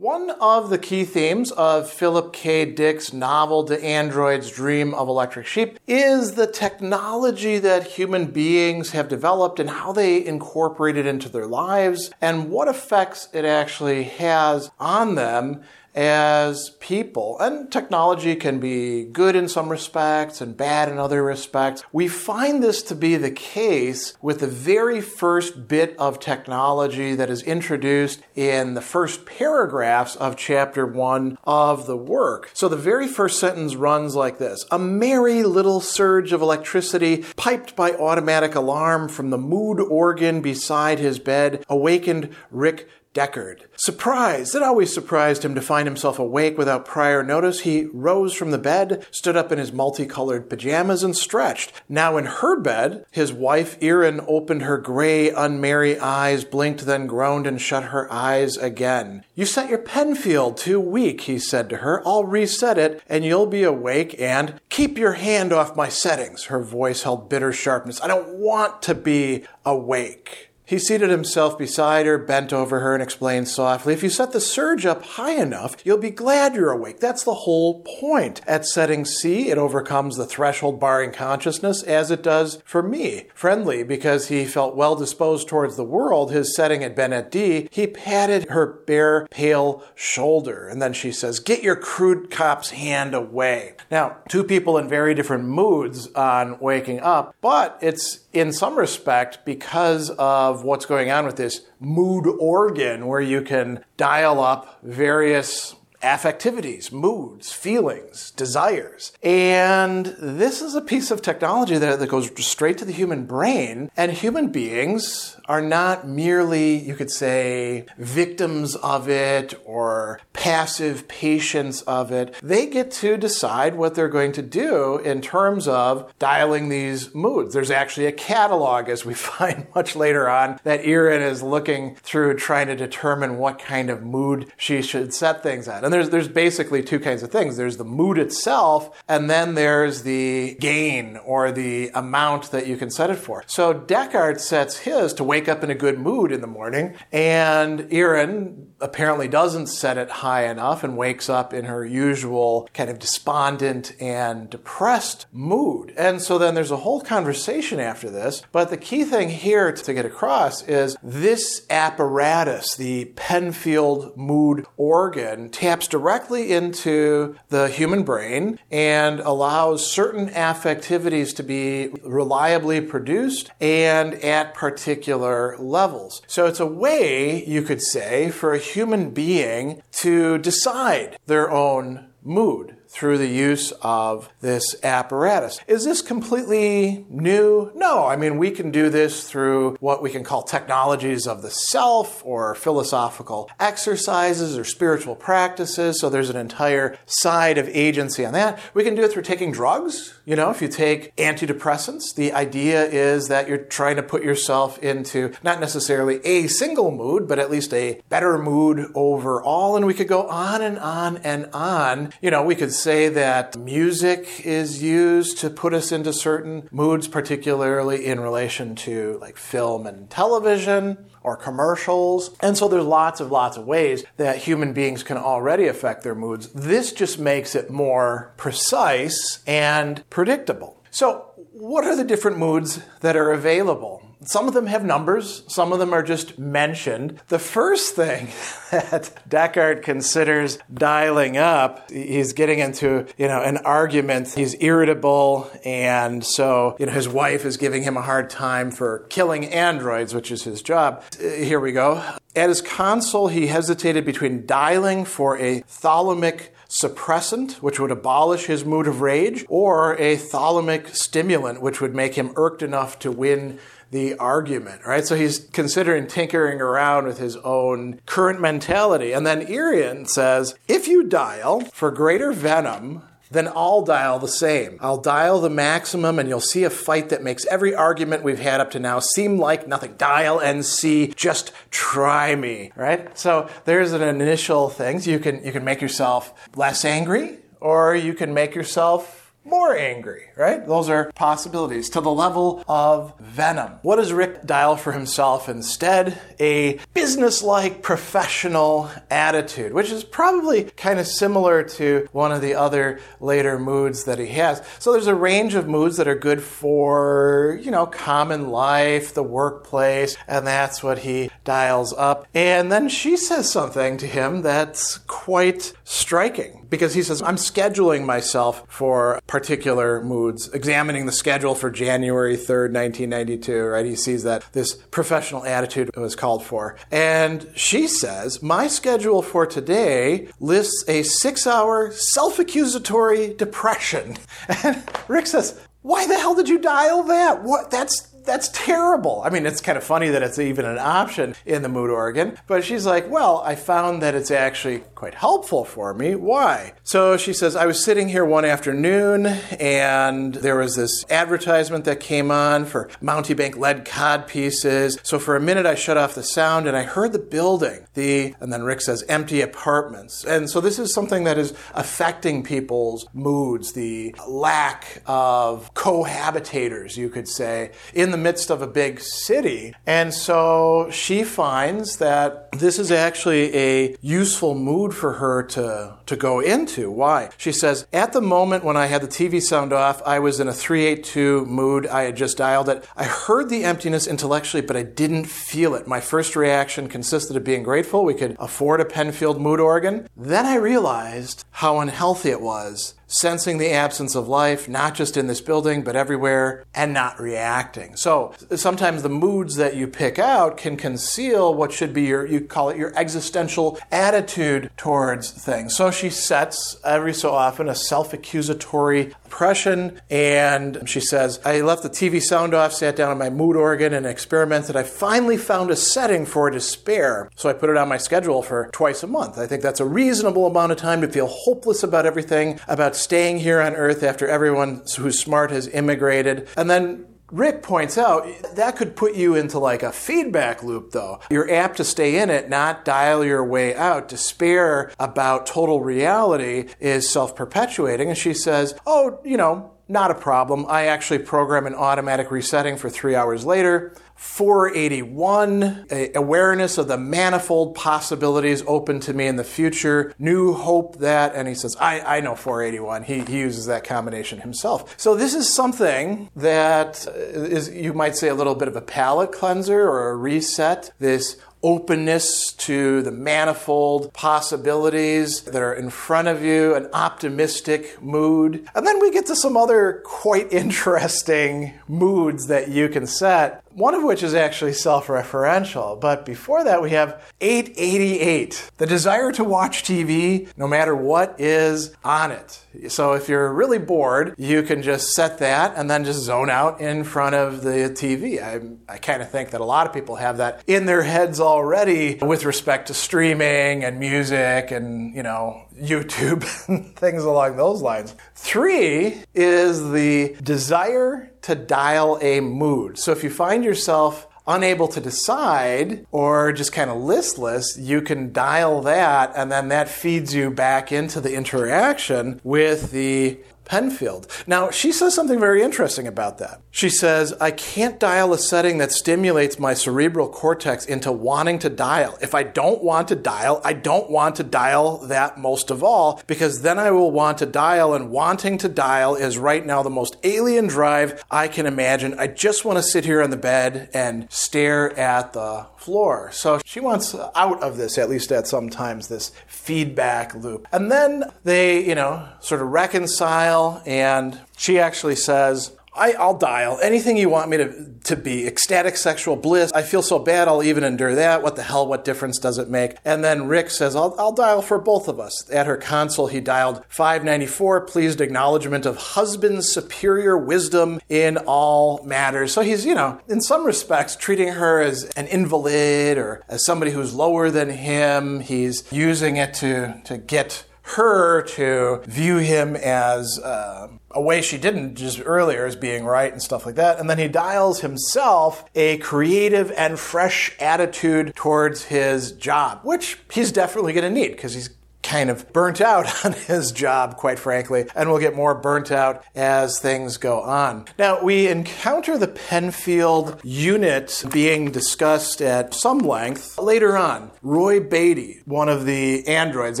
One 0.00 0.30
of 0.40 0.70
the 0.70 0.78
key 0.78 1.04
themes 1.04 1.50
of 1.50 1.90
Philip 1.90 2.32
K. 2.32 2.64
Dick's 2.64 3.12
novel 3.12 3.64
*Do 3.64 3.74
Androids 3.74 4.48
Dream 4.48 4.94
of 4.94 5.08
Electric 5.08 5.44
Sheep 5.44 5.80
is 5.88 6.36
the 6.36 6.46
technology 6.46 7.58
that 7.58 7.82
human 7.82 8.26
beings 8.26 8.92
have 8.92 9.08
developed 9.08 9.58
and 9.58 9.68
how 9.68 9.92
they 9.92 10.24
incorporate 10.24 10.96
it 10.96 11.04
into 11.04 11.28
their 11.28 11.48
lives 11.48 12.12
and 12.20 12.48
what 12.48 12.68
effects 12.68 13.28
it 13.32 13.44
actually 13.44 14.04
has 14.04 14.70
on 14.78 15.16
them 15.16 15.64
as 15.94 16.70
people. 16.80 17.36
And 17.40 17.70
technology 17.70 18.36
can 18.36 18.60
be 18.60 19.04
good 19.04 19.34
in 19.34 19.48
some 19.48 19.68
respects 19.68 20.40
and 20.40 20.56
bad 20.56 20.88
in 20.88 20.98
other 20.98 21.22
respects. 21.22 21.82
We 21.92 22.08
find 22.08 22.62
this 22.62 22.82
to 22.84 22.94
be 22.94 23.16
the 23.16 23.30
case 23.30 24.16
with 24.22 24.40
the 24.40 24.46
very 24.46 25.00
first 25.00 25.68
bit 25.68 25.96
of 25.98 26.20
technology 26.20 27.14
that 27.14 27.30
is 27.30 27.42
introduced 27.42 28.20
in 28.34 28.74
the 28.74 28.80
first 28.80 29.26
paragraphs 29.26 30.16
of 30.16 30.36
chapter 30.36 30.86
one 30.86 31.36
of 31.44 31.86
the 31.86 31.96
work. 31.96 32.50
So 32.54 32.68
the 32.68 32.76
very 32.76 33.08
first 33.08 33.40
sentence 33.40 33.74
runs 33.74 34.14
like 34.14 34.38
this 34.38 34.64
A 34.70 34.78
merry 34.78 35.42
little 35.42 35.80
surge 35.80 36.32
of 36.32 36.42
electricity, 36.42 37.24
piped 37.36 37.74
by 37.74 37.92
automatic 37.92 38.54
alarm 38.54 39.08
from 39.08 39.30
the 39.30 39.38
mood 39.38 39.80
organ 39.80 40.40
beside 40.40 40.98
his 40.98 41.18
bed, 41.18 41.64
awakened 41.68 42.34
Rick 42.50 42.88
Deckard. 43.14 43.62
Surprised, 43.76 44.54
it 44.54 44.62
always 44.62 44.92
surprised 44.92 45.44
him 45.44 45.54
to 45.54 45.60
find 45.60 45.88
himself 45.88 46.18
awake 46.18 46.58
without 46.58 46.84
prior 46.84 47.22
notice. 47.22 47.60
He 47.60 47.86
rose 47.92 48.34
from 48.34 48.50
the 48.50 48.58
bed, 48.58 49.06
stood 49.10 49.36
up 49.36 49.50
in 49.50 49.58
his 49.58 49.72
multicolored 49.72 50.48
pajamas, 50.48 51.02
and 51.02 51.16
stretched. 51.16 51.72
Now 51.88 52.16
in 52.16 52.26
her 52.26 52.60
bed, 52.60 53.06
his 53.10 53.32
wife 53.32 53.80
Iran 53.82 54.20
opened 54.28 54.62
her 54.62 54.78
gray, 54.78 55.30
unmerry 55.30 55.98
eyes, 55.98 56.44
blinked, 56.44 56.86
then 56.86 57.06
groaned 57.06 57.46
and 57.46 57.60
shut 57.60 57.84
her 57.84 58.12
eyes 58.12 58.56
again. 58.56 59.24
You 59.34 59.46
set 59.46 59.70
your 59.70 59.78
Penfield 59.78 60.56
too 60.56 60.80
weak, 60.80 61.22
he 61.22 61.38
said 61.38 61.68
to 61.70 61.78
her. 61.78 62.02
I'll 62.06 62.24
reset 62.24 62.78
it, 62.78 63.02
and 63.08 63.24
you'll 63.24 63.46
be 63.46 63.62
awake, 63.62 64.20
and 64.20 64.60
keep 64.68 64.98
your 64.98 65.12
hand 65.12 65.52
off 65.52 65.76
my 65.76 65.88
settings. 65.88 66.44
Her 66.44 66.62
voice 66.62 67.02
held 67.02 67.28
bitter 67.28 67.52
sharpness. 67.52 68.00
I 68.00 68.06
don't 68.06 68.34
want 68.34 68.82
to 68.82 68.94
be 68.94 69.44
awake. 69.64 70.47
He 70.68 70.78
seated 70.78 71.08
himself 71.08 71.56
beside 71.56 72.04
her, 72.04 72.18
bent 72.18 72.52
over 72.52 72.80
her, 72.80 72.92
and 72.92 73.02
explained 73.02 73.48
softly, 73.48 73.94
If 73.94 74.02
you 74.02 74.10
set 74.10 74.32
the 74.32 74.40
surge 74.40 74.84
up 74.84 75.02
high 75.02 75.32
enough, 75.32 75.76
you'll 75.82 75.96
be 75.96 76.10
glad 76.10 76.54
you're 76.54 76.70
awake. 76.70 77.00
That's 77.00 77.24
the 77.24 77.32
whole 77.32 77.80
point. 78.00 78.42
At 78.46 78.66
setting 78.66 79.06
C, 79.06 79.48
it 79.48 79.56
overcomes 79.56 80.18
the 80.18 80.26
threshold 80.26 80.78
barring 80.78 81.10
consciousness, 81.10 81.82
as 81.82 82.10
it 82.10 82.22
does 82.22 82.60
for 82.66 82.82
me. 82.82 83.28
Friendly, 83.34 83.82
because 83.82 84.28
he 84.28 84.44
felt 84.44 84.76
well 84.76 84.94
disposed 84.94 85.48
towards 85.48 85.76
the 85.76 85.84
world, 85.84 86.32
his 86.32 86.54
setting 86.54 86.82
had 86.82 86.94
been 86.94 87.14
at 87.14 87.30
D, 87.30 87.70
he 87.72 87.86
patted 87.86 88.50
her 88.50 88.66
bare, 88.66 89.26
pale 89.30 89.82
shoulder. 89.94 90.68
And 90.68 90.82
then 90.82 90.92
she 90.92 91.12
says, 91.12 91.40
Get 91.40 91.62
your 91.62 91.76
crude 91.76 92.30
cop's 92.30 92.72
hand 92.72 93.14
away. 93.14 93.72
Now, 93.90 94.18
two 94.28 94.44
people 94.44 94.76
in 94.76 94.86
very 94.86 95.14
different 95.14 95.44
moods 95.44 96.12
on 96.12 96.58
waking 96.60 97.00
up, 97.00 97.34
but 97.40 97.78
it's 97.80 98.27
in 98.32 98.52
some 98.52 98.76
respect 98.78 99.44
because 99.44 100.10
of 100.10 100.64
what's 100.64 100.86
going 100.86 101.10
on 101.10 101.24
with 101.24 101.36
this 101.36 101.62
mood 101.80 102.26
organ 102.38 103.06
where 103.06 103.20
you 103.20 103.42
can 103.42 103.84
dial 103.96 104.40
up 104.40 104.78
various 104.82 105.74
affectivities, 106.02 106.92
moods, 106.92 107.52
feelings, 107.52 108.30
desires. 108.32 109.12
And 109.22 110.06
this 110.18 110.62
is 110.62 110.74
a 110.74 110.80
piece 110.80 111.10
of 111.10 111.22
technology 111.22 111.78
that, 111.78 111.98
that 111.98 112.08
goes 112.08 112.30
straight 112.44 112.78
to 112.78 112.84
the 112.84 112.92
human 112.92 113.26
brain. 113.26 113.90
And 113.96 114.12
human 114.12 114.48
beings 114.48 115.36
are 115.46 115.62
not 115.62 116.06
merely, 116.06 116.76
you 116.76 116.94
could 116.94 117.10
say, 117.10 117.86
victims 117.96 118.76
of 118.76 119.08
it 119.08 119.54
or 119.64 120.20
passive 120.32 121.08
patients 121.08 121.82
of 121.82 122.12
it. 122.12 122.34
They 122.42 122.66
get 122.66 122.90
to 122.92 123.16
decide 123.16 123.74
what 123.74 123.94
they're 123.94 124.08
going 124.08 124.32
to 124.32 124.42
do 124.42 124.98
in 124.98 125.20
terms 125.20 125.66
of 125.66 126.12
dialing 126.18 126.68
these 126.68 127.14
moods. 127.14 127.54
There's 127.54 127.70
actually 127.70 128.06
a 128.06 128.12
catalog, 128.12 128.88
as 128.88 129.04
we 129.04 129.14
find 129.28 129.66
much 129.74 129.96
later 129.96 130.28
on, 130.28 130.60
that 130.64 130.84
Iran 130.84 131.22
is 131.22 131.42
looking 131.42 131.96
through 131.96 132.36
trying 132.36 132.68
to 132.68 132.76
determine 132.76 133.38
what 133.38 133.58
kind 133.58 133.90
of 133.90 134.02
mood 134.02 134.52
she 134.56 134.82
should 134.82 135.12
set 135.12 135.42
things 135.42 135.66
at. 135.66 135.84
And 135.88 135.92
there's, 135.94 136.10
there's 136.10 136.28
basically 136.28 136.82
two 136.82 137.00
kinds 137.00 137.22
of 137.22 137.30
things. 137.30 137.56
There's 137.56 137.78
the 137.78 137.84
mood 137.84 138.18
itself, 138.18 139.02
and 139.08 139.30
then 139.30 139.54
there's 139.54 140.02
the 140.02 140.54
gain 140.60 141.16
or 141.24 141.50
the 141.50 141.90
amount 141.94 142.50
that 142.50 142.66
you 142.66 142.76
can 142.76 142.90
set 142.90 143.08
it 143.08 143.16
for. 143.16 143.42
So 143.46 143.72
Deckard 143.72 144.38
sets 144.38 144.80
his 144.80 145.14
to 145.14 145.24
wake 145.24 145.48
up 145.48 145.64
in 145.64 145.70
a 145.70 145.74
good 145.74 145.98
mood 145.98 146.30
in 146.30 146.42
the 146.42 146.46
morning, 146.46 146.94
and 147.10 147.90
Iran 147.90 148.66
apparently 148.82 149.28
doesn't 149.28 149.68
set 149.68 149.96
it 149.96 150.10
high 150.10 150.44
enough 150.44 150.84
and 150.84 150.94
wakes 150.94 151.30
up 151.30 151.54
in 151.54 151.64
her 151.64 151.86
usual 151.86 152.68
kind 152.74 152.90
of 152.90 152.98
despondent 152.98 153.94
and 153.98 154.50
depressed 154.50 155.24
mood. 155.32 155.94
And 155.96 156.20
so 156.20 156.36
then 156.36 156.54
there's 156.54 156.70
a 156.70 156.76
whole 156.76 157.00
conversation 157.00 157.80
after 157.80 158.10
this. 158.10 158.42
But 158.52 158.68
the 158.68 158.76
key 158.76 159.04
thing 159.04 159.30
here 159.30 159.72
to 159.72 159.94
get 159.94 160.04
across 160.04 160.62
is 160.68 160.98
this 161.02 161.66
apparatus, 161.70 162.76
the 162.76 163.06
Penfield 163.16 164.14
mood 164.18 164.66
organ, 164.76 165.48
taps 165.48 165.77
directly 165.86 166.52
into 166.52 167.36
the 167.48 167.68
human 167.68 168.02
brain 168.02 168.58
and 168.70 169.20
allows 169.20 169.88
certain 169.88 170.28
affectivities 170.30 171.34
to 171.36 171.42
be 171.42 171.88
reliably 172.02 172.80
produced 172.80 173.50
and 173.60 174.14
at 174.14 174.54
particular 174.54 175.56
levels. 175.58 176.22
So 176.26 176.46
it's 176.46 176.60
a 176.60 176.66
way, 176.66 177.44
you 177.44 177.62
could 177.62 177.82
say, 177.82 178.30
for 178.30 178.54
a 178.54 178.58
human 178.58 179.10
being 179.10 179.82
to 179.92 180.38
decide 180.38 181.18
their 181.26 181.50
own 181.50 182.08
mood 182.22 182.77
through 182.98 183.16
the 183.16 183.28
use 183.28 183.72
of 183.80 184.28
this 184.40 184.74
apparatus. 184.82 185.60
Is 185.68 185.84
this 185.84 186.02
completely 186.02 187.06
new? 187.08 187.70
No. 187.76 188.04
I 188.06 188.16
mean, 188.16 188.38
we 188.38 188.50
can 188.50 188.72
do 188.72 188.90
this 188.90 189.30
through 189.30 189.76
what 189.78 190.02
we 190.02 190.10
can 190.10 190.24
call 190.24 190.42
technologies 190.42 191.24
of 191.28 191.42
the 191.42 191.50
self 191.50 192.26
or 192.26 192.56
philosophical 192.56 193.48
exercises 193.60 194.58
or 194.58 194.64
spiritual 194.64 195.14
practices. 195.14 196.00
So 196.00 196.10
there's 196.10 196.28
an 196.28 196.36
entire 196.36 196.98
side 197.06 197.56
of 197.56 197.68
agency 197.68 198.26
on 198.26 198.32
that. 198.32 198.58
We 198.74 198.82
can 198.82 198.96
do 198.96 199.04
it 199.04 199.12
through 199.12 199.22
taking 199.22 199.52
drugs. 199.52 200.18
You 200.24 200.34
know, 200.34 200.50
if 200.50 200.60
you 200.60 200.66
take 200.66 201.14
antidepressants, 201.16 202.16
the 202.16 202.32
idea 202.32 202.84
is 202.84 203.28
that 203.28 203.46
you're 203.46 203.58
trying 203.58 203.94
to 203.94 204.02
put 204.02 204.24
yourself 204.24 204.76
into 204.80 205.32
not 205.44 205.60
necessarily 205.60 206.18
a 206.26 206.48
single 206.48 206.90
mood, 206.90 207.28
but 207.28 207.38
at 207.38 207.48
least 207.48 207.72
a 207.72 208.00
better 208.08 208.38
mood 208.38 208.90
overall. 208.96 209.76
And 209.76 209.86
we 209.86 209.94
could 209.94 210.08
go 210.08 210.26
on 210.26 210.62
and 210.62 210.80
on 210.80 211.18
and 211.18 211.48
on. 211.52 212.12
You 212.20 212.32
know, 212.32 212.42
we 212.42 212.56
could 212.56 212.72
say 212.72 212.87
that 212.88 213.56
music 213.56 214.46
is 214.46 214.82
used 214.82 215.38
to 215.38 215.50
put 215.50 215.74
us 215.74 215.92
into 215.92 216.12
certain 216.12 216.68
moods, 216.70 217.06
particularly 217.06 218.06
in 218.06 218.18
relation 218.18 218.74
to 218.76 219.18
like 219.20 219.36
film 219.36 219.86
and 219.86 220.08
television 220.08 220.96
or 221.22 221.36
commercials. 221.36 222.30
And 222.40 222.56
so 222.56 222.68
there's 222.68 222.84
lots 222.84 223.20
of 223.20 223.30
lots 223.30 223.56
of 223.56 223.66
ways 223.66 224.04
that 224.16 224.38
human 224.38 224.72
beings 224.72 225.02
can 225.02 225.18
already 225.18 225.66
affect 225.66 226.02
their 226.02 226.14
moods. 226.14 226.48
This 226.48 226.92
just 226.92 227.18
makes 227.18 227.54
it 227.54 227.70
more 227.70 228.32
precise 228.36 229.42
and 229.46 230.02
predictable. 230.08 230.82
So 230.90 231.26
what 231.52 231.84
are 231.84 231.96
the 231.96 232.04
different 232.04 232.38
moods 232.38 232.80
that 233.00 233.16
are 233.16 233.32
available? 233.32 234.02
Some 234.22 234.48
of 234.48 234.54
them 234.54 234.66
have 234.66 234.84
numbers, 234.84 235.44
some 235.46 235.72
of 235.72 235.78
them 235.78 235.92
are 235.92 236.02
just 236.02 236.38
mentioned. 236.38 237.20
The 237.28 237.38
first 237.38 237.94
thing 237.94 238.26
that 238.70 239.10
Deckard 239.28 239.82
considers 239.82 240.58
dialing 240.72 241.36
up, 241.36 241.90
he's 241.90 242.32
getting 242.32 242.58
into, 242.58 243.06
you 243.16 243.28
know, 243.28 243.42
an 243.42 243.58
argument. 243.58 244.34
He's 244.34 244.56
irritable, 244.60 245.50
and 245.64 246.24
so, 246.24 246.76
you 246.78 246.86
know, 246.86 246.92
his 246.92 247.08
wife 247.08 247.44
is 247.44 247.56
giving 247.56 247.84
him 247.84 247.96
a 247.96 248.02
hard 248.02 248.28
time 248.28 248.70
for 248.70 249.06
killing 249.08 249.46
androids, 249.46 250.14
which 250.14 250.30
is 250.30 250.42
his 250.42 250.62
job. 250.62 251.04
Uh, 251.18 251.28
here 251.28 251.60
we 251.60 251.72
go. 251.72 252.02
At 252.34 252.48
his 252.48 252.60
console, 252.60 253.28
he 253.28 253.46
hesitated 253.46 254.04
between 254.04 254.46
dialing 254.46 255.04
for 255.04 255.38
a 255.38 255.62
thalamic 255.62 256.50
suppressant, 256.68 257.54
which 257.62 257.80
would 257.80 257.90
abolish 257.90 258.46
his 258.46 258.64
mood 258.64 258.86
of 258.86 259.00
rage, 259.00 259.44
or 259.48 259.94
a 259.94 260.16
thalamic 260.16 260.94
stimulant, 260.94 261.62
which 261.62 261.80
would 261.80 261.94
make 261.94 262.14
him 262.14 262.32
irked 262.36 262.62
enough 262.62 262.98
to 262.98 263.10
win 263.10 263.58
the 263.90 264.14
argument, 264.16 264.82
right? 264.84 265.06
So 265.06 265.16
he's 265.16 265.38
considering 265.38 266.06
tinkering 266.06 266.60
around 266.60 267.06
with 267.06 267.18
his 267.18 267.36
own 267.36 268.00
current 268.04 268.40
mentality. 268.40 269.12
And 269.12 269.26
then 269.26 269.42
Iran 269.42 270.04
says, 270.04 270.54
if 270.68 270.86
you 270.86 271.04
dial 271.04 271.60
for 271.60 271.90
greater 271.90 272.32
venom, 272.32 273.02
then 273.30 273.48
I'll 273.48 273.82
dial 273.82 274.18
the 274.18 274.28
same. 274.28 274.78
I'll 274.80 275.00
dial 275.00 275.40
the 275.40 275.50
maximum, 275.50 276.18
and 276.18 276.28
you'll 276.28 276.40
see 276.40 276.64
a 276.64 276.70
fight 276.70 277.08
that 277.10 277.22
makes 277.22 277.46
every 277.46 277.74
argument 277.74 278.22
we've 278.22 278.38
had 278.38 278.60
up 278.60 278.70
to 278.72 278.78
now 278.78 278.98
seem 279.00 279.38
like 279.38 279.66
nothing. 279.68 279.94
Dial 279.96 280.38
NC, 280.38 281.14
just 281.14 281.52
try 281.70 282.34
me, 282.34 282.72
right? 282.76 283.16
So 283.18 283.48
there's 283.64 283.92
an 283.92 284.02
initial 284.02 284.68
things. 284.68 285.06
You 285.06 285.18
can 285.18 285.44
you 285.44 285.52
can 285.52 285.64
make 285.64 285.80
yourself 285.80 286.32
less 286.56 286.84
angry, 286.84 287.38
or 287.60 287.94
you 287.94 288.14
can 288.14 288.32
make 288.32 288.54
yourself 288.54 289.17
more 289.44 289.74
angry, 289.74 290.24
right? 290.36 290.66
Those 290.66 290.88
are 290.88 291.10
possibilities 291.14 291.88
to 291.90 292.00
the 292.00 292.10
level 292.10 292.62
of 292.68 293.18
venom. 293.18 293.72
What 293.82 293.96
does 293.96 294.12
Rick 294.12 294.44
dial 294.44 294.76
for 294.76 294.92
himself 294.92 295.48
instead? 295.48 296.20
A 296.38 296.78
business-like 296.92 297.82
professional 297.82 298.90
attitude, 299.10 299.72
which 299.72 299.90
is 299.90 300.04
probably 300.04 300.64
kind 300.64 300.98
of 300.98 301.06
similar 301.06 301.62
to 301.62 302.08
one 302.12 302.30
of 302.30 302.42
the 302.42 302.54
other 302.54 303.00
later 303.20 303.58
moods 303.58 304.04
that 304.04 304.18
he 304.18 304.26
has. 304.28 304.62
So 304.78 304.92
there's 304.92 305.06
a 305.06 305.14
range 305.14 305.54
of 305.54 305.66
moods 305.66 305.96
that 305.96 306.08
are 306.08 306.14
good 306.14 306.42
for, 306.42 307.58
you 307.62 307.70
know, 307.70 307.86
common 307.86 308.50
life, 308.50 309.14
the 309.14 309.22
workplace, 309.22 310.16
and 310.26 310.46
that's 310.46 310.82
what 310.82 310.98
he 310.98 311.30
dials 311.44 311.94
up. 311.94 312.26
And 312.34 312.70
then 312.70 312.88
she 312.88 313.16
says 313.16 313.50
something 313.50 313.96
to 313.98 314.06
him 314.06 314.42
that's 314.42 314.98
quite 314.98 315.72
striking 315.84 316.57
because 316.70 316.94
he 316.94 317.02
says, 317.02 317.22
I'm 317.22 317.36
scheduling 317.36 318.04
myself 318.04 318.64
for 318.68 319.20
particular 319.26 320.02
moods, 320.02 320.48
examining 320.52 321.06
the 321.06 321.12
schedule 321.12 321.54
for 321.54 321.70
January 321.70 322.36
3rd, 322.36 322.72
1992, 322.72 323.64
right? 323.64 323.86
He 323.86 323.96
sees 323.96 324.22
that 324.24 324.44
this 324.52 324.74
professional 324.74 325.44
attitude 325.44 325.94
was 325.96 326.14
called 326.14 326.44
for. 326.44 326.76
And 326.90 327.50
she 327.54 327.86
says, 327.86 328.42
My 328.42 328.66
schedule 328.68 329.22
for 329.22 329.46
today 329.46 330.28
lists 330.40 330.84
a 330.88 331.02
six 331.02 331.46
hour 331.46 331.92
self 331.92 332.38
accusatory 332.38 333.34
depression. 333.34 334.16
And 334.64 334.82
Rick 335.08 335.26
says, 335.26 335.60
why 335.82 336.06
the 336.06 336.18
hell 336.18 336.34
did 336.34 336.48
you 336.48 336.58
dial 336.58 337.04
that? 337.04 337.44
What 337.44 337.70
that's 337.70 338.07
that's 338.28 338.48
terrible. 338.50 339.22
I 339.24 339.30
mean, 339.30 339.46
it's 339.46 339.62
kind 339.62 339.78
of 339.78 339.82
funny 339.82 340.10
that 340.10 340.22
it's 340.22 340.38
even 340.38 340.66
an 340.66 340.78
option 340.78 341.34
in 341.46 341.62
the 341.62 341.68
mood 341.68 341.90
organ, 341.90 342.38
but 342.46 342.62
she's 342.62 342.84
like, 342.84 343.08
well, 343.10 343.42
I 343.44 343.54
found 343.54 344.02
that 344.02 344.14
it's 344.14 344.30
actually 344.30 344.80
quite 344.94 345.14
helpful 345.14 345.64
for 345.64 345.94
me. 345.94 346.14
Why? 346.14 346.74
So 346.84 347.16
she 347.16 347.32
says, 347.32 347.56
I 347.56 347.64
was 347.64 347.82
sitting 347.82 348.08
here 348.08 348.24
one 348.24 348.44
afternoon 348.44 349.26
and 349.26 350.34
there 350.34 350.56
was 350.56 350.76
this 350.76 351.06
advertisement 351.10 351.86
that 351.86 352.00
came 352.00 352.30
on 352.30 352.66
for 352.66 352.88
Mountebank 353.02 353.56
lead 353.56 353.86
cod 353.86 354.26
pieces. 354.26 354.98
So 355.02 355.18
for 355.18 355.34
a 355.34 355.40
minute, 355.40 355.64
I 355.64 355.74
shut 355.74 355.96
off 355.96 356.14
the 356.14 356.22
sound 356.22 356.68
and 356.68 356.76
I 356.76 356.82
heard 356.82 357.12
the 357.12 357.18
building, 357.18 357.86
the, 357.94 358.34
and 358.40 358.52
then 358.52 358.62
Rick 358.62 358.82
says, 358.82 359.02
empty 359.08 359.40
apartments. 359.40 360.24
And 360.24 360.50
so 360.50 360.60
this 360.60 360.78
is 360.78 360.92
something 360.92 361.24
that 361.24 361.38
is 361.38 361.54
affecting 361.74 362.42
people's 362.42 363.08
moods, 363.14 363.72
the 363.72 364.14
lack 364.28 365.02
of 365.06 365.72
cohabitators, 365.72 366.98
you 366.98 367.08
could 367.08 367.26
say, 367.26 367.70
in 367.94 368.10
the 368.18 368.24
midst 368.24 368.50
of 368.50 368.62
a 368.62 368.66
big 368.66 369.00
city. 369.00 369.74
And 369.86 370.12
so 370.12 370.88
she 370.90 371.22
finds 371.22 371.98
that 371.98 372.50
this 372.52 372.78
is 372.78 372.90
actually 372.90 373.54
a 373.56 373.96
useful 374.00 374.54
mood 374.54 374.92
for 374.92 375.14
her 375.14 375.44
to, 375.44 375.96
to 376.06 376.16
go 376.16 376.40
into. 376.40 376.90
Why? 376.90 377.30
She 377.38 377.52
says, 377.52 377.86
At 377.92 378.12
the 378.12 378.20
moment 378.20 378.64
when 378.64 378.76
I 378.76 378.86
had 378.86 379.02
the 379.02 379.08
TV 379.08 379.40
sound 379.40 379.72
off, 379.72 380.02
I 380.04 380.18
was 380.18 380.40
in 380.40 380.48
a 380.48 380.52
382 380.52 381.46
mood. 381.46 381.86
I 381.86 382.02
had 382.02 382.16
just 382.16 382.36
dialed 382.36 382.68
it. 382.68 382.84
I 382.96 383.04
heard 383.04 383.48
the 383.48 383.64
emptiness 383.64 384.06
intellectually, 384.06 384.66
but 384.66 384.76
I 384.76 384.82
didn't 384.82 385.26
feel 385.26 385.74
it. 385.74 385.86
My 385.86 386.00
first 386.00 386.34
reaction 386.34 386.88
consisted 386.88 387.36
of 387.36 387.44
being 387.44 387.62
grateful 387.62 388.04
we 388.04 388.14
could 388.14 388.36
afford 388.40 388.80
a 388.80 388.84
Penfield 388.84 389.40
mood 389.40 389.60
organ. 389.60 390.08
Then 390.16 390.44
I 390.44 390.56
realized 390.56 391.44
how 391.50 391.78
unhealthy 391.78 392.30
it 392.30 392.40
was 392.40 392.94
sensing 393.08 393.58
the 393.58 393.70
absence 393.70 394.14
of 394.14 394.28
life, 394.28 394.68
not 394.68 394.94
just 394.94 395.16
in 395.16 395.26
this 395.26 395.40
building, 395.40 395.82
but 395.82 395.96
everywhere, 395.96 396.64
and 396.74 396.92
not 396.92 397.18
reacting. 397.18 397.96
So 397.96 398.34
sometimes 398.54 399.02
the 399.02 399.08
moods 399.08 399.56
that 399.56 399.74
you 399.74 399.88
pick 399.88 400.18
out 400.18 400.56
can 400.56 400.76
conceal 400.76 401.54
what 401.54 401.72
should 401.72 401.92
be 401.92 402.02
your, 402.02 402.26
you 402.26 402.42
call 402.42 402.68
it 402.68 402.76
your 402.76 402.92
existential 402.96 403.78
attitude 403.90 404.70
towards 404.76 405.30
things. 405.30 405.74
So 405.74 405.90
she 405.90 406.10
sets 406.10 406.76
every 406.84 407.14
so 407.14 407.32
often 407.32 407.68
a 407.68 407.74
self 407.74 408.12
accusatory 408.12 409.14
depression, 409.24 410.00
and 410.10 410.88
she 410.88 411.00
says, 411.00 411.40
I 411.44 411.60
left 411.60 411.82
the 411.82 411.90
TV 411.90 412.22
sound 412.22 412.54
off, 412.54 412.72
sat 412.72 412.96
down 412.96 413.10
on 413.10 413.18
my 413.18 413.30
mood 413.30 413.56
organ, 413.56 413.92
and 413.92 414.06
experimented. 414.06 414.76
I 414.76 414.82
finally 414.82 415.36
found 415.36 415.70
a 415.70 415.76
setting 415.76 416.26
for 416.26 416.50
despair, 416.50 417.30
so 417.36 417.48
I 417.48 417.52
put 417.52 417.70
it 417.70 417.76
on 417.76 417.88
my 417.88 417.98
schedule 417.98 418.42
for 418.42 418.68
twice 418.72 419.02
a 419.02 419.06
month. 419.06 419.38
I 419.38 419.46
think 419.46 419.62
that's 419.62 419.80
a 419.80 419.84
reasonable 419.84 420.46
amount 420.46 420.72
of 420.72 420.78
time 420.78 421.00
to 421.00 421.08
feel 421.08 421.26
hopeless 421.26 421.82
about 421.82 422.06
everything, 422.06 422.58
about 422.68 422.96
staying 422.98 423.38
here 423.38 423.60
on 423.60 423.74
Earth 423.74 424.02
after 424.02 424.26
everyone 424.26 424.82
who's 424.96 425.18
smart 425.18 425.50
has 425.50 425.68
immigrated, 425.68 426.48
and 426.56 426.68
then 426.68 427.06
Rick 427.30 427.62
points 427.62 427.98
out 427.98 428.26
that 428.54 428.76
could 428.76 428.96
put 428.96 429.14
you 429.14 429.34
into 429.34 429.58
like 429.58 429.82
a 429.82 429.92
feedback 429.92 430.62
loop, 430.62 430.92
though. 430.92 431.20
You're 431.30 431.52
apt 431.52 431.76
to 431.76 431.84
stay 431.84 432.18
in 432.18 432.30
it, 432.30 432.48
not 432.48 432.84
dial 432.84 433.24
your 433.24 433.44
way 433.44 433.74
out. 433.74 434.08
Despair 434.08 434.90
about 434.98 435.46
total 435.46 435.82
reality 435.82 436.68
is 436.80 437.10
self 437.10 437.36
perpetuating. 437.36 438.08
And 438.08 438.16
she 438.16 438.32
says, 438.32 438.74
Oh, 438.86 439.20
you 439.24 439.36
know, 439.36 439.72
not 439.88 440.10
a 440.10 440.14
problem. 440.14 440.66
I 440.68 440.86
actually 440.86 441.20
program 441.20 441.66
an 441.66 441.74
automatic 441.74 442.30
resetting 442.30 442.76
for 442.76 442.90
three 442.90 443.14
hours 443.14 443.44
later. 443.44 443.94
481, 444.18 445.86
awareness 446.16 446.76
of 446.76 446.88
the 446.88 446.98
manifold 446.98 447.76
possibilities 447.76 448.64
open 448.66 448.98
to 449.00 449.14
me 449.14 449.28
in 449.28 449.36
the 449.36 449.44
future. 449.44 450.12
New 450.18 450.54
hope 450.54 450.98
that, 450.98 451.36
and 451.36 451.46
he 451.46 451.54
says, 451.54 451.76
I, 451.80 452.00
I 452.00 452.20
know 452.20 452.34
481. 452.34 453.04
He, 453.04 453.20
he 453.20 453.38
uses 453.38 453.66
that 453.66 453.84
combination 453.84 454.40
himself. 454.40 454.92
So 454.98 455.14
this 455.14 455.34
is 455.34 455.54
something 455.54 456.30
that 456.34 457.06
uh, 457.06 457.12
is, 457.12 457.70
you 457.70 457.92
might 457.92 458.16
say, 458.16 458.28
a 458.28 458.34
little 458.34 458.56
bit 458.56 458.66
of 458.66 458.74
a 458.74 458.82
palate 458.82 459.30
cleanser 459.30 459.88
or 459.88 460.10
a 460.10 460.16
reset. 460.16 460.90
This 460.98 461.36
openness 461.62 462.52
to 462.52 463.02
the 463.02 463.10
manifold 463.10 464.12
possibilities 464.12 465.42
that 465.42 465.60
are 465.60 465.74
in 465.74 465.90
front 465.90 466.28
of 466.28 466.42
you, 466.42 466.74
an 466.74 466.88
optimistic 466.92 468.00
mood. 468.00 468.64
And 468.74 468.86
then 468.86 469.00
we 469.00 469.10
get 469.10 469.26
to 469.26 469.36
some 469.36 469.56
other 469.56 470.02
quite 470.04 470.52
interesting 470.52 471.74
moods 471.88 472.46
that 472.46 472.68
you 472.68 472.88
can 472.88 473.06
set 473.06 473.64
one 473.78 473.94
of 473.94 474.02
which 474.02 474.22
is 474.22 474.34
actually 474.34 474.72
self 474.72 475.06
referential. 475.06 475.98
But 476.00 476.24
before 476.24 476.64
that, 476.64 476.82
we 476.82 476.90
have 476.90 477.22
888, 477.40 478.70
the 478.76 478.86
desire 478.86 479.32
to 479.32 479.44
watch 479.44 479.84
TV 479.84 480.48
no 480.56 480.66
matter 480.66 480.94
what 480.94 481.40
is 481.40 481.94
on 482.04 482.32
it. 482.32 482.60
So 482.88 483.14
if 483.14 483.28
you're 483.28 483.52
really 483.52 483.78
bored, 483.78 484.34
you 484.38 484.62
can 484.62 484.82
just 484.82 485.12
set 485.12 485.38
that 485.38 485.74
and 485.76 485.90
then 485.90 486.04
just 486.04 486.20
zone 486.20 486.50
out 486.50 486.80
in 486.80 487.04
front 487.04 487.34
of 487.34 487.62
the 487.62 487.90
TV. 487.90 488.42
I, 488.42 488.92
I 488.92 488.98
kind 488.98 489.22
of 489.22 489.30
think 489.30 489.50
that 489.50 489.60
a 489.60 489.64
lot 489.64 489.86
of 489.86 489.92
people 489.92 490.16
have 490.16 490.38
that 490.38 490.62
in 490.66 490.86
their 490.86 491.02
heads 491.02 491.40
already 491.40 492.16
with 492.20 492.44
respect 492.44 492.88
to 492.88 492.94
streaming 492.94 493.84
and 493.84 493.98
music 493.98 494.70
and, 494.70 495.14
you 495.14 495.22
know, 495.22 495.62
YouTube 495.80 496.44
and 496.68 496.94
things 496.96 497.24
along 497.24 497.56
those 497.56 497.82
lines. 497.82 498.14
Three 498.34 499.22
is 499.34 499.90
the 499.90 500.36
desire 500.42 501.32
to 501.42 501.54
dial 501.54 502.18
a 502.20 502.40
mood. 502.40 502.98
So 502.98 503.12
if 503.12 503.24
you 503.24 503.30
find 503.30 503.64
yourself 503.64 504.26
unable 504.46 504.88
to 504.88 505.00
decide 505.00 506.06
or 506.10 506.52
just 506.52 506.72
kind 506.72 506.90
of 506.90 506.96
listless, 506.96 507.76
you 507.78 508.00
can 508.00 508.32
dial 508.32 508.80
that 508.82 509.32
and 509.36 509.52
then 509.52 509.68
that 509.68 509.88
feeds 509.88 510.34
you 510.34 510.50
back 510.50 510.90
into 510.90 511.20
the 511.20 511.34
interaction 511.34 512.40
with 512.42 512.90
the 512.90 513.38
Penfield. 513.68 514.26
Now, 514.46 514.70
she 514.70 514.90
says 514.90 515.14
something 515.14 515.38
very 515.38 515.62
interesting 515.62 516.06
about 516.06 516.38
that. 516.38 516.60
She 516.70 516.90
says, 516.90 517.32
I 517.40 517.50
can't 517.50 518.00
dial 518.00 518.32
a 518.32 518.38
setting 518.38 518.78
that 518.78 518.92
stimulates 518.92 519.58
my 519.58 519.74
cerebral 519.74 520.28
cortex 520.28 520.84
into 520.86 521.12
wanting 521.12 521.58
to 521.60 521.68
dial. 521.68 522.18
If 522.20 522.34
I 522.34 522.42
don't 522.42 522.82
want 522.82 523.08
to 523.08 523.14
dial, 523.14 523.60
I 523.64 523.74
don't 523.74 524.10
want 524.10 524.36
to 524.36 524.42
dial 524.42 524.98
that 525.06 525.38
most 525.38 525.70
of 525.70 525.84
all, 525.84 526.20
because 526.26 526.62
then 526.62 526.78
I 526.78 526.90
will 526.90 527.10
want 527.10 527.38
to 527.38 527.46
dial, 527.46 527.94
and 527.94 528.10
wanting 528.10 528.58
to 528.58 528.68
dial 528.68 529.14
is 529.14 529.38
right 529.38 529.64
now 529.64 529.82
the 529.82 529.90
most 529.90 530.16
alien 530.24 530.66
drive 530.66 531.22
I 531.30 531.48
can 531.48 531.66
imagine. 531.66 532.18
I 532.18 532.26
just 532.26 532.64
want 532.64 532.78
to 532.78 532.82
sit 532.82 533.04
here 533.04 533.22
on 533.22 533.30
the 533.30 533.36
bed 533.36 533.90
and 533.92 534.26
stare 534.30 534.98
at 534.98 535.34
the 535.34 535.66
floor. 535.76 536.30
So 536.32 536.60
she 536.64 536.80
wants 536.80 537.14
out 537.34 537.62
of 537.62 537.76
this, 537.76 537.98
at 537.98 538.08
least 538.10 538.32
at 538.32 538.46
some 538.46 538.70
times, 538.70 539.08
this 539.08 539.32
feedback 539.46 540.34
loop. 540.34 540.66
And 540.72 540.90
then 540.90 541.24
they, 541.44 541.86
you 541.86 541.94
know, 541.94 542.28
sort 542.40 542.62
of 542.62 542.68
reconcile, 542.68 543.57
and 543.86 544.40
she 544.56 544.78
actually 544.78 545.16
says, 545.16 545.72
I, 545.98 546.14
will 546.18 546.38
dial 546.38 546.78
anything 546.80 547.16
you 547.16 547.28
want 547.28 547.50
me 547.50 547.56
to, 547.56 547.92
to 548.04 548.16
be. 548.16 548.46
Ecstatic 548.46 548.96
sexual 548.96 549.36
bliss. 549.36 549.72
I 549.72 549.82
feel 549.82 550.02
so 550.02 550.18
bad, 550.18 550.48
I'll 550.48 550.62
even 550.62 550.84
endure 550.84 551.14
that. 551.16 551.42
What 551.42 551.56
the 551.56 551.62
hell? 551.62 551.86
What 551.86 552.04
difference 552.04 552.38
does 552.38 552.58
it 552.58 552.68
make? 552.68 552.96
And 553.04 553.24
then 553.24 553.48
Rick 553.48 553.70
says, 553.70 553.96
I'll, 553.96 554.14
I'll 554.18 554.32
dial 554.32 554.62
for 554.62 554.78
both 554.78 555.08
of 555.08 555.18
us. 555.18 555.50
At 555.50 555.66
her 555.66 555.76
console, 555.76 556.28
he 556.28 556.40
dialed 556.40 556.84
594, 556.88 557.82
pleased 557.82 558.20
acknowledgement 558.20 558.86
of 558.86 558.96
husband's 558.96 559.68
superior 559.68 560.38
wisdom 560.38 561.00
in 561.08 561.36
all 561.38 562.02
matters. 562.04 562.52
So 562.52 562.62
he's, 562.62 562.86
you 562.86 562.94
know, 562.94 563.20
in 563.28 563.40
some 563.40 563.64
respects, 563.64 564.14
treating 564.14 564.48
her 564.48 564.80
as 564.80 565.04
an 565.16 565.26
invalid 565.26 566.18
or 566.18 566.44
as 566.48 566.64
somebody 566.64 566.92
who's 566.92 567.14
lower 567.14 567.50
than 567.50 567.70
him. 567.70 568.40
He's 568.40 568.90
using 568.92 569.36
it 569.36 569.54
to, 569.54 570.00
to 570.04 570.18
get 570.18 570.64
her 570.96 571.42
to 571.42 572.02
view 572.06 572.38
him 572.38 572.76
as 572.76 573.38
uh, 573.40 573.88
a 574.10 574.20
way 574.20 574.40
she 574.40 574.56
didn't 574.56 574.94
just 574.94 575.20
earlier 575.24 575.66
as 575.66 575.76
being 575.76 576.04
right 576.04 576.32
and 576.32 576.42
stuff 576.42 576.64
like 576.64 576.76
that. 576.76 576.98
And 576.98 577.08
then 577.10 577.18
he 577.18 577.28
dials 577.28 577.80
himself 577.80 578.64
a 578.74 578.98
creative 578.98 579.70
and 579.72 579.98
fresh 579.98 580.56
attitude 580.58 581.34
towards 581.34 581.84
his 581.84 582.32
job, 582.32 582.80
which 582.84 583.18
he's 583.32 583.52
definitely 583.52 583.92
going 583.92 584.12
to 584.12 584.20
need 584.20 584.32
because 584.32 584.54
he's 584.54 584.70
kind 585.08 585.30
of 585.30 585.50
burnt 585.52 585.80
out 585.80 586.06
on 586.24 586.32
his 586.32 586.70
job, 586.70 587.16
quite 587.16 587.38
frankly, 587.38 587.86
and 587.94 588.10
will 588.10 588.18
get 588.18 588.36
more 588.36 588.54
burnt 588.54 588.92
out 588.92 589.24
as 589.34 589.78
things 589.78 590.18
go 590.18 590.40
on. 590.40 590.84
Now, 590.98 591.22
we 591.22 591.48
encounter 591.48 592.18
the 592.18 592.28
Penfield 592.28 593.40
unit 593.42 594.24
being 594.30 594.70
discussed 594.70 595.40
at 595.40 595.74
some 595.74 595.98
length 595.98 596.58
later 596.58 596.96
on. 596.96 597.30
Roy 597.42 597.80
Baty, 597.80 598.42
one 598.44 598.68
of 598.68 598.84
the 598.84 599.26
androids, 599.26 599.80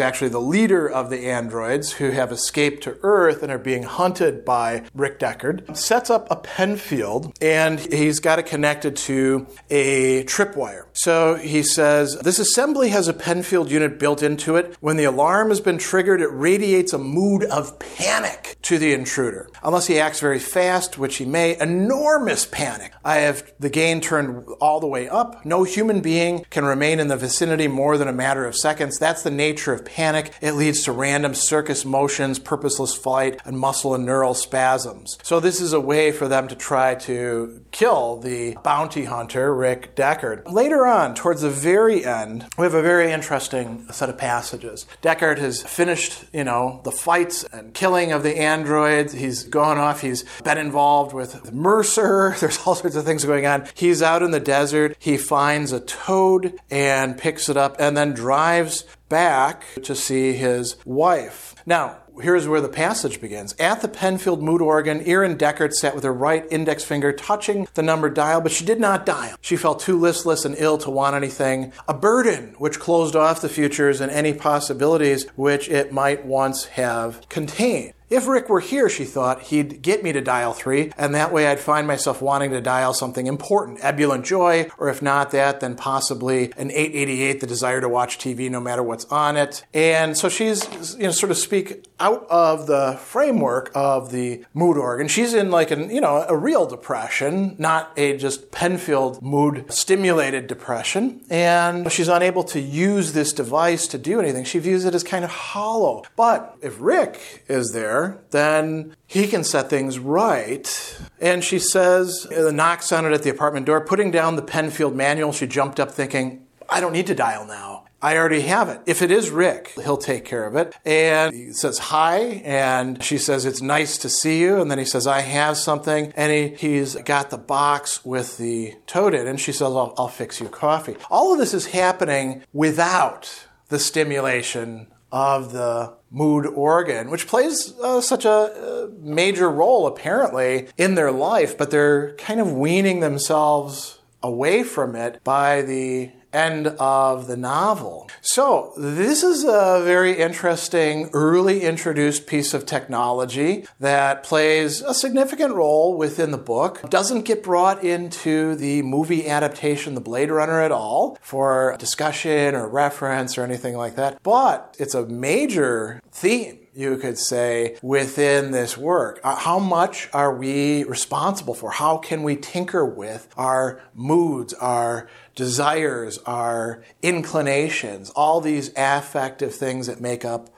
actually 0.00 0.30
the 0.30 0.40
leader 0.40 0.88
of 0.88 1.10
the 1.10 1.28
androids 1.30 1.92
who 1.92 2.10
have 2.10 2.32
escaped 2.32 2.82
to 2.84 2.96
Earth 3.02 3.42
and 3.42 3.52
are 3.52 3.58
being 3.58 3.82
hunted 3.82 4.44
by 4.44 4.84
Rick 4.94 5.18
Deckard, 5.18 5.76
sets 5.76 6.08
up 6.08 6.26
a 6.30 6.36
Penfield 6.36 7.36
and 7.42 7.80
he's 7.80 8.20
got 8.20 8.38
it 8.38 8.46
connected 8.46 8.96
to 8.96 9.46
a 9.68 10.24
tripwire. 10.24 10.86
So 10.92 11.34
he 11.34 11.62
says, 11.62 12.18
This 12.20 12.38
assembly 12.38 12.88
has 12.90 13.08
a 13.08 13.12
Penfield 13.12 13.70
unit 13.70 13.98
built 13.98 14.22
into 14.22 14.56
it. 14.56 14.76
When 14.80 14.96
the 14.96 15.04
alarm 15.18 15.48
has 15.48 15.60
been 15.60 15.78
triggered, 15.78 16.20
it 16.20 16.30
radiates 16.30 16.92
a 16.92 16.98
mood 16.98 17.42
of 17.46 17.76
panic 17.80 18.56
to 18.62 18.78
the 18.78 18.92
intruder. 18.92 19.50
Unless 19.64 19.88
he 19.88 19.98
acts 19.98 20.20
very 20.20 20.38
fast, 20.38 20.96
which 20.96 21.16
he 21.16 21.24
may, 21.24 21.58
enormous 21.58 22.46
panic. 22.46 22.92
I 23.04 23.16
have 23.16 23.52
the 23.58 23.68
gain 23.68 24.00
turned 24.00 24.46
all 24.60 24.78
the 24.78 24.86
way 24.86 25.08
up. 25.08 25.44
No 25.44 25.64
human 25.64 26.00
being 26.00 26.44
can 26.50 26.64
remain 26.64 27.00
in 27.00 27.08
the 27.08 27.16
vicinity 27.16 27.66
more 27.66 27.98
than 27.98 28.06
a 28.06 28.12
matter 28.12 28.46
of 28.46 28.54
seconds. 28.54 28.96
That's 28.96 29.24
the 29.24 29.30
nature 29.32 29.72
of 29.72 29.84
panic. 29.84 30.32
It 30.40 30.52
leads 30.52 30.84
to 30.84 30.92
random 30.92 31.34
circus 31.34 31.84
motions, 31.84 32.38
purposeless 32.38 32.94
flight, 32.94 33.40
and 33.44 33.58
muscle 33.58 33.96
and 33.96 34.06
neural 34.06 34.34
spasms. 34.34 35.18
So 35.24 35.40
this 35.40 35.60
is 35.60 35.72
a 35.72 35.80
way 35.80 36.12
for 36.12 36.28
them 36.28 36.46
to 36.46 36.54
try 36.54 36.94
to 36.94 37.64
kill 37.72 38.20
the 38.20 38.56
bounty 38.62 39.04
hunter, 39.04 39.52
Rick 39.52 39.96
Deckard. 39.96 40.48
Later 40.52 40.86
on, 40.86 41.16
towards 41.16 41.42
the 41.42 41.50
very 41.50 42.04
end, 42.04 42.46
we 42.56 42.62
have 42.62 42.74
a 42.74 42.82
very 42.82 43.10
interesting 43.10 43.86
set 43.90 44.08
of 44.08 44.16
passages. 44.16 44.86
Deckard 45.08 45.38
has 45.38 45.62
finished, 45.62 46.22
you 46.34 46.44
know, 46.44 46.82
the 46.84 46.92
fights 46.92 47.42
and 47.44 47.72
killing 47.72 48.12
of 48.12 48.22
the 48.22 48.36
androids. 48.36 49.14
He's 49.14 49.42
gone 49.42 49.78
off. 49.78 50.02
He's 50.02 50.22
been 50.44 50.58
involved 50.58 51.14
with 51.14 51.50
Mercer. 51.50 52.36
There's 52.40 52.58
all 52.66 52.74
sorts 52.74 52.94
of 52.94 53.06
things 53.06 53.24
going 53.24 53.46
on. 53.46 53.66
He's 53.72 54.02
out 54.02 54.22
in 54.22 54.32
the 54.32 54.38
desert. 54.38 54.98
He 54.98 55.16
finds 55.16 55.72
a 55.72 55.80
toad 55.80 56.60
and 56.70 57.16
picks 57.16 57.48
it 57.48 57.56
up 57.56 57.76
and 57.78 57.96
then 57.96 58.12
drives 58.12 58.84
back 59.08 59.64
to 59.84 59.94
see 59.94 60.34
his 60.34 60.76
wife. 60.84 61.54
Now, 61.64 61.96
here's 62.20 62.48
where 62.48 62.60
the 62.60 62.68
passage 62.68 63.20
begins. 63.20 63.54
At 63.58 63.82
the 63.82 63.88
Penfield 63.88 64.42
mood 64.42 64.60
organ, 64.60 65.00
Iran 65.00 65.36
Deckard 65.36 65.72
sat 65.72 65.94
with 65.94 66.04
her 66.04 66.12
right 66.12 66.46
index 66.50 66.84
finger 66.84 67.12
touching 67.12 67.68
the 67.74 67.82
number 67.82 68.10
dial, 68.10 68.40
but 68.40 68.52
she 68.52 68.64
did 68.64 68.80
not 68.80 69.06
dial. 69.06 69.36
She 69.40 69.56
felt 69.56 69.80
too 69.80 69.98
listless 69.98 70.44
and 70.44 70.54
ill 70.58 70.78
to 70.78 70.90
want 70.90 71.16
anything. 71.16 71.72
A 71.86 71.94
burden 71.94 72.54
which 72.58 72.80
closed 72.80 73.16
off 73.16 73.40
the 73.40 73.48
futures 73.48 74.00
and 74.00 74.10
any 74.10 74.32
possibilities 74.34 75.26
which 75.36 75.68
it 75.68 75.92
might 75.92 76.24
once 76.24 76.66
have 76.66 77.28
contained. 77.28 77.94
If 78.10 78.26
Rick 78.26 78.48
were 78.48 78.60
here, 78.60 78.88
she 78.88 79.04
thought, 79.04 79.42
he'd 79.42 79.82
get 79.82 80.02
me 80.02 80.12
to 80.12 80.22
dial 80.22 80.54
three, 80.54 80.92
and 80.96 81.14
that 81.14 81.30
way 81.30 81.46
I'd 81.46 81.60
find 81.60 81.86
myself 81.86 82.22
wanting 82.22 82.52
to 82.52 82.60
dial 82.62 82.94
something 82.94 83.26
important, 83.26 83.80
ebullient 83.82 84.24
joy, 84.24 84.70
or 84.78 84.88
if 84.88 85.02
not 85.02 85.30
that, 85.32 85.60
then 85.60 85.76
possibly 85.76 86.50
an 86.56 86.70
888, 86.70 87.40
the 87.40 87.46
desire 87.46 87.82
to 87.82 87.88
watch 87.88 88.18
TV 88.18 88.50
no 88.50 88.60
matter 88.60 88.82
what's 88.82 89.04
on 89.06 89.36
it. 89.36 89.66
And 89.74 90.16
so 90.16 90.30
she's, 90.30 90.66
you 90.94 91.04
know, 91.04 91.10
sort 91.10 91.30
of 91.30 91.36
speak 91.36 91.86
of 92.30 92.66
the 92.66 92.98
framework 93.00 93.70
of 93.74 94.10
the 94.12 94.44
mood 94.54 94.76
organ. 94.76 95.08
She's 95.08 95.34
in 95.34 95.50
like 95.50 95.70
an, 95.70 95.90
you 95.90 96.00
know, 96.00 96.24
a 96.28 96.36
real 96.36 96.66
depression, 96.66 97.56
not 97.58 97.92
a 97.96 98.16
just 98.16 98.50
Penfield 98.50 99.22
mood 99.22 99.72
stimulated 99.72 100.46
depression. 100.46 101.24
And 101.30 101.90
she's 101.90 102.08
unable 102.08 102.44
to 102.44 102.60
use 102.60 103.12
this 103.12 103.32
device 103.32 103.86
to 103.88 103.98
do 103.98 104.20
anything. 104.20 104.44
She 104.44 104.58
views 104.58 104.84
it 104.84 104.94
as 104.94 105.02
kind 105.02 105.24
of 105.24 105.30
hollow. 105.30 106.04
But 106.16 106.56
if 106.62 106.76
Rick 106.80 107.44
is 107.48 107.72
there, 107.72 107.88
there, 107.88 108.18
then 108.30 108.94
he 109.06 109.26
can 109.26 109.44
set 109.44 109.70
things 109.70 109.98
right. 109.98 110.98
And 111.20 111.42
she 111.42 111.58
says, 111.58 112.26
uh, 112.30 112.42
the 112.42 112.52
knock 112.52 112.82
sounded 112.82 113.12
at 113.12 113.22
the 113.22 113.30
apartment 113.30 113.66
door. 113.66 113.80
Putting 113.80 114.10
down 114.10 114.36
the 114.36 114.42
Penfield 114.42 114.94
manual, 114.94 115.32
she 115.32 115.46
jumped 115.46 115.80
up 115.80 115.90
thinking, 115.90 116.46
I 116.68 116.80
don't 116.80 116.92
need 116.92 117.06
to 117.06 117.14
dial 117.14 117.46
now. 117.46 117.84
I 118.00 118.16
already 118.16 118.42
have 118.42 118.68
it. 118.68 118.80
If 118.86 119.02
it 119.02 119.10
is 119.10 119.30
Rick, 119.30 119.72
he'll 119.82 119.96
take 119.96 120.24
care 120.24 120.46
of 120.46 120.54
it. 120.54 120.74
And 120.84 121.34
he 121.34 121.52
says 121.52 121.78
hi, 121.78 122.18
and 122.44 123.02
she 123.02 123.18
says, 123.18 123.44
It's 123.44 123.60
nice 123.60 123.98
to 123.98 124.08
see 124.08 124.40
you. 124.40 124.60
And 124.60 124.70
then 124.70 124.78
he 124.78 124.84
says, 124.84 125.06
I 125.06 125.20
have 125.20 125.56
something. 125.56 126.12
And 126.16 126.32
he, 126.32 126.48
he's 126.54 126.94
got 126.94 127.30
the 127.30 127.38
box 127.38 128.04
with 128.04 128.38
the 128.38 128.74
toad 128.86 129.14
in. 129.14 129.26
And 129.26 129.40
she 129.40 129.50
says, 129.50 129.62
I'll, 129.62 129.94
I'll 129.98 130.08
fix 130.08 130.40
you 130.40 130.48
coffee. 130.48 130.96
All 131.10 131.32
of 131.32 131.38
this 131.38 131.54
is 131.54 131.66
happening 131.66 132.44
without 132.52 133.46
the 133.68 133.80
stimulation 133.80 134.86
of 135.10 135.52
the 135.52 135.94
mood 136.10 136.46
organ, 136.46 137.10
which 137.10 137.26
plays 137.26 137.74
uh, 137.82 138.00
such 138.00 138.24
a 138.24 138.30
uh, 138.30 138.88
major 139.00 139.50
role 139.50 139.86
apparently 139.86 140.68
in 140.76 140.94
their 140.94 141.10
life, 141.10 141.56
but 141.56 141.70
they're 141.70 142.14
kind 142.16 142.40
of 142.40 142.52
weaning 142.52 143.00
themselves 143.00 143.98
away 144.22 144.62
from 144.62 144.94
it 144.96 145.22
by 145.24 145.62
the 145.62 146.10
end 146.38 146.68
of 146.78 147.26
the 147.26 147.36
novel. 147.36 148.08
So, 148.20 148.72
this 148.76 149.22
is 149.22 149.44
a 149.44 149.82
very 149.84 150.18
interesting 150.18 151.10
early 151.12 151.62
introduced 151.62 152.26
piece 152.26 152.54
of 152.54 152.66
technology 152.66 153.66
that 153.80 154.22
plays 154.22 154.80
a 154.82 154.94
significant 154.94 155.54
role 155.54 155.96
within 155.96 156.30
the 156.30 156.38
book. 156.38 156.88
Doesn't 156.88 157.22
get 157.22 157.42
brought 157.42 157.82
into 157.82 158.54
the 158.54 158.82
movie 158.82 159.28
adaptation, 159.28 159.94
The 159.94 160.00
Blade 160.00 160.30
Runner, 160.30 160.60
at 160.60 160.72
all 160.72 161.18
for 161.20 161.76
discussion 161.78 162.54
or 162.54 162.68
reference 162.68 163.36
or 163.36 163.42
anything 163.42 163.76
like 163.76 163.96
that, 163.96 164.22
but 164.22 164.76
it's 164.78 164.94
a 164.94 165.06
major 165.06 166.00
theme 166.12 166.67
you 166.78 166.96
could 166.96 167.18
say, 167.18 167.76
within 167.82 168.52
this 168.52 168.78
work. 168.78 169.18
Uh, 169.24 169.34
how 169.34 169.58
much 169.58 170.08
are 170.12 170.32
we 170.32 170.84
responsible 170.84 171.52
for? 171.52 171.72
How 171.72 171.98
can 171.98 172.22
we 172.22 172.36
tinker 172.36 172.84
with 172.84 173.26
our 173.36 173.80
moods, 173.96 174.54
our 174.54 175.08
desires, 175.34 176.18
our 176.18 176.84
inclinations, 177.02 178.10
all 178.10 178.40
these 178.40 178.70
affective 178.76 179.52
things 179.52 179.88
that 179.88 180.00
make 180.00 180.24
up 180.24 180.50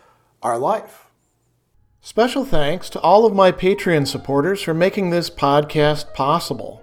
our 0.42 0.58
life? 0.58 1.06
Special 2.02 2.44
thanks 2.44 2.90
to 2.90 3.00
all 3.00 3.24
of 3.24 3.34
my 3.34 3.50
Patreon 3.50 4.06
supporters 4.06 4.60
for 4.60 4.74
making 4.74 5.08
this 5.08 5.30
podcast 5.30 6.12
possible. 6.12 6.82